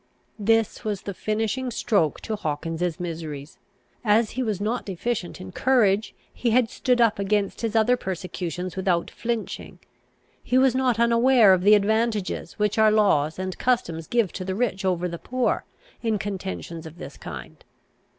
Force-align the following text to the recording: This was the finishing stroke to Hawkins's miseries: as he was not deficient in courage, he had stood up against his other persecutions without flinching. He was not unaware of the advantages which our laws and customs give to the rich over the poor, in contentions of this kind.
This 0.39 0.83
was 0.83 1.03
the 1.03 1.13
finishing 1.13 1.69
stroke 1.69 2.21
to 2.21 2.35
Hawkins's 2.35 2.99
miseries: 2.99 3.59
as 4.03 4.31
he 4.31 4.41
was 4.41 4.59
not 4.59 4.83
deficient 4.83 5.39
in 5.39 5.51
courage, 5.51 6.15
he 6.33 6.49
had 6.49 6.71
stood 6.71 6.99
up 6.99 7.19
against 7.19 7.61
his 7.61 7.75
other 7.75 7.95
persecutions 7.95 8.75
without 8.75 9.11
flinching. 9.11 9.77
He 10.43 10.57
was 10.57 10.73
not 10.73 10.97
unaware 10.99 11.53
of 11.53 11.61
the 11.61 11.75
advantages 11.75 12.53
which 12.57 12.79
our 12.79 12.89
laws 12.89 13.37
and 13.37 13.59
customs 13.59 14.07
give 14.07 14.33
to 14.33 14.43
the 14.43 14.55
rich 14.55 14.83
over 14.83 15.07
the 15.07 15.19
poor, 15.19 15.65
in 16.01 16.17
contentions 16.17 16.87
of 16.87 16.97
this 16.97 17.15
kind. 17.15 17.63